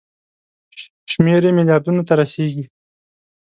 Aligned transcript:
شمېر 1.11 1.41
یې 1.47 1.51
ملیاردونو 1.57 2.01
ته 2.07 2.13
رسیږي. 2.21 2.63